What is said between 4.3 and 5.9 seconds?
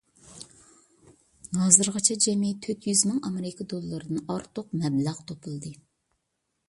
ئارتۇق مەبلەغ توپلىدى.